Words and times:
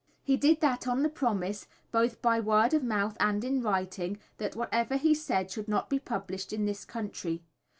He 0.23 0.35
did 0.35 0.61
that 0.61 0.87
on 0.87 1.03
the 1.03 1.09
promise, 1.09 1.67
both 1.91 2.23
by 2.23 2.39
word 2.39 2.73
of 2.73 2.83
mouth 2.83 3.15
and 3.19 3.43
in 3.43 3.61
writing, 3.61 4.17
that 4.39 4.55
whatever 4.55 4.97
he 4.97 5.13
said 5.13 5.51
should 5.51 5.67
not 5.67 5.91
be 5.91 5.99
published 5.99 6.51
in 6.51 6.65
this 6.65 6.85
country. 6.85 7.43